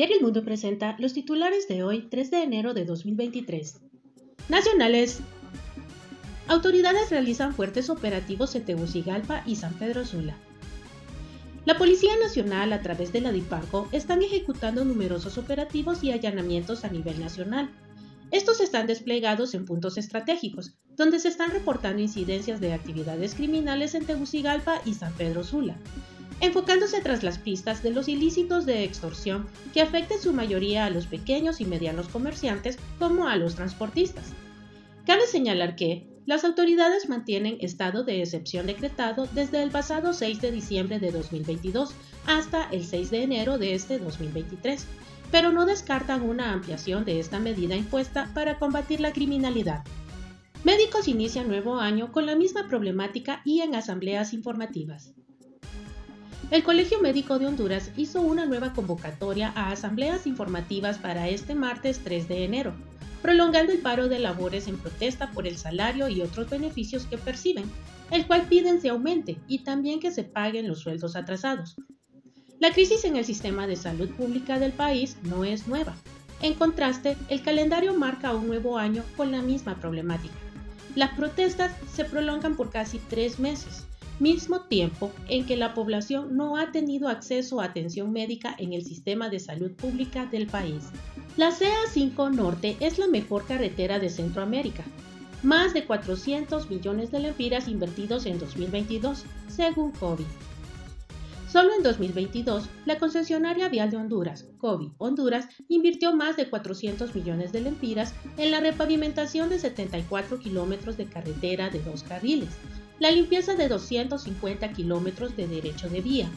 [0.00, 3.80] Diario El Mundo presenta los titulares de hoy, 3 de enero de 2023.
[4.48, 5.20] Nacionales.
[6.46, 10.36] Autoridades realizan fuertes operativos en Tegucigalpa y San Pedro Sula.
[11.66, 16.88] La Policía Nacional, a través de la DIPARCO, están ejecutando numerosos operativos y allanamientos a
[16.88, 17.70] nivel nacional.
[18.30, 24.06] Estos están desplegados en puntos estratégicos, donde se están reportando incidencias de actividades criminales en
[24.06, 25.76] Tegucigalpa y San Pedro Sula
[26.40, 31.06] enfocándose tras las pistas de los ilícitos de extorsión que afecten su mayoría a los
[31.06, 34.32] pequeños y medianos comerciantes como a los transportistas.
[35.06, 40.52] Cabe señalar que las autoridades mantienen estado de excepción decretado desde el pasado 6 de
[40.52, 41.92] diciembre de 2022
[42.26, 44.86] hasta el 6 de enero de este 2023,
[45.30, 49.82] pero no descartan una ampliación de esta medida impuesta para combatir la criminalidad.
[50.62, 55.14] Médicos inician nuevo año con la misma problemática y en asambleas informativas.
[56.50, 62.00] El Colegio Médico de Honduras hizo una nueva convocatoria a asambleas informativas para este martes
[62.02, 62.74] 3 de enero,
[63.22, 67.70] prolongando el paro de labores en protesta por el salario y otros beneficios que perciben,
[68.10, 71.76] el cual piden se aumente y también que se paguen los sueldos atrasados.
[72.58, 75.94] La crisis en el sistema de salud pública del país no es nueva.
[76.42, 80.34] En contraste, el calendario marca un nuevo año con la misma problemática.
[80.96, 83.86] Las protestas se prolongan por casi tres meses,
[84.20, 88.84] mismo tiempo en que la población no ha tenido acceso a atención médica en el
[88.84, 90.90] sistema de salud pública del país.
[91.36, 94.84] La CA5 Norte es la mejor carretera de Centroamérica.
[95.42, 100.26] Más de 400 millones de lempiras invertidos en 2022, según COVID.
[101.50, 107.50] Solo en 2022, la concesionaria vial de Honduras, COVID Honduras, invirtió más de 400 millones
[107.50, 112.50] de lempiras en la repavimentación de 74 kilómetros de carretera de dos carriles,
[113.00, 116.30] la limpieza de 250 kilómetros de derecho de vía,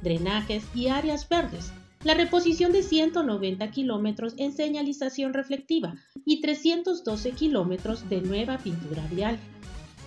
[0.00, 1.70] drenajes y áreas verdes,
[2.02, 9.38] la reposición de 190 kilómetros en señalización reflectiva y 312 kilómetros de nueva pintura vial.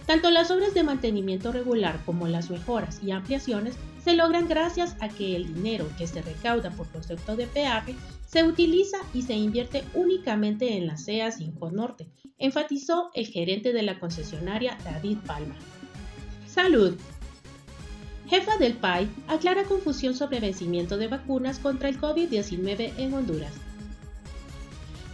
[0.07, 3.75] Tanto las obras de mantenimiento regular como las mejoras y ampliaciones
[4.07, 7.93] se logran gracias a que el dinero que se recauda por concepto de peaje
[8.25, 12.07] se utiliza y se invierte únicamente en la CEA 5 Norte,
[12.37, 15.55] enfatizó el gerente de la concesionaria David Palma.
[16.47, 16.95] Salud.
[18.29, 23.51] Jefa del PAI aclara confusión sobre vencimiento de vacunas contra el COVID-19 en Honduras.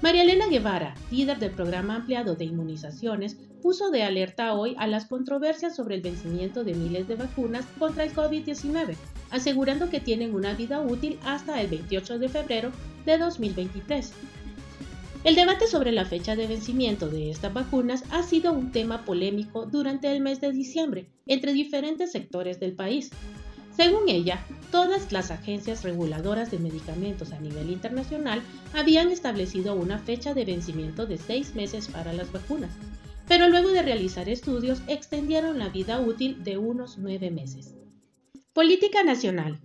[0.03, 5.05] María Elena Guevara, líder del programa ampliado de inmunizaciones, puso de alerta hoy a las
[5.05, 8.97] controversias sobre el vencimiento de miles de vacunas contra el COVID-19,
[9.31, 12.71] asegurando que tienen una vida útil hasta el 28 de febrero
[13.05, 14.11] de 2023.
[15.23, 19.67] El debate sobre la fecha de vencimiento de estas vacunas ha sido un tema polémico
[19.67, 23.09] durante el mes de diciembre entre diferentes sectores del país.
[23.75, 28.41] Según ella, todas las agencias reguladoras de medicamentos a nivel internacional
[28.73, 32.71] habían establecido una fecha de vencimiento de seis meses para las vacunas,
[33.27, 37.73] pero luego de realizar estudios extendieron la vida útil de unos nueve meses.
[38.53, 39.59] Política Nacional.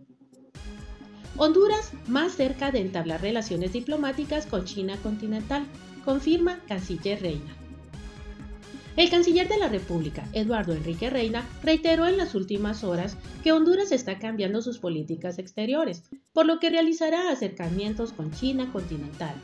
[1.36, 5.66] Honduras más cerca de entablar relaciones diplomáticas con China continental,
[6.04, 7.56] confirma Canciller Reina.
[8.98, 13.92] El canciller de la República, Eduardo Enrique Reina, reiteró en las últimas horas que Honduras
[13.92, 19.36] está cambiando sus políticas exteriores, por lo que realizará acercamientos con China continental.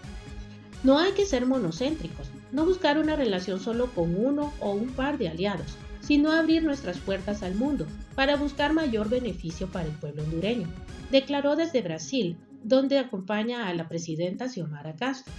[0.83, 5.19] No hay que ser monocéntricos, no buscar una relación solo con uno o un par
[5.19, 7.87] de aliados, sino abrir nuestras puertas al mundo
[8.17, 10.67] para buscar mayor beneficio para el pueblo hondureño
[11.13, 15.33] declaró desde Brasil, donde acompaña a la presidenta Xiomara Castro.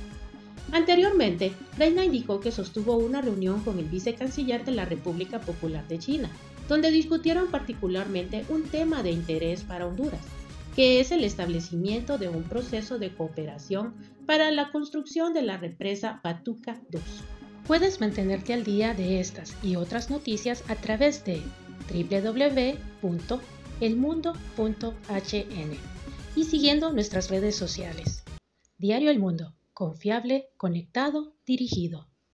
[0.71, 5.99] Anteriormente, Reina indicó que sostuvo una reunión con el vicecanciller de la República Popular de
[5.99, 6.29] China,
[6.67, 10.21] donde discutieron particularmente un tema de interés para Honduras,
[10.75, 13.93] que es el establecimiento de un proceso de cooperación
[14.25, 17.01] para la construcción de la represa Patuca 2.
[17.67, 21.41] Puedes mantenerte al día de estas y otras noticias a través de
[21.91, 22.79] www
[23.81, 25.77] elmundo.hn
[26.35, 28.23] y siguiendo nuestras redes sociales.
[28.77, 32.09] Diario El Mundo, confiable, conectado, dirigido.